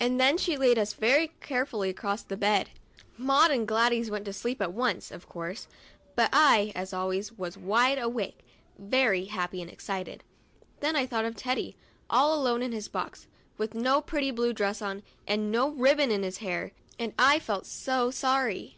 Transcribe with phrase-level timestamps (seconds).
[0.00, 2.70] And then she laid us very carefully across the bed.
[3.16, 5.68] Maud and Gladys went to sleep at once, of course;
[6.16, 8.40] but I, as always, was wide awake,
[8.76, 10.24] very happy and excited.
[10.80, 11.76] Then I thought of Teddy,
[12.10, 16.24] all alone in his box, with no pretty blue dress on, and no ribbon in
[16.24, 18.74] his hair, and I felt so sorry.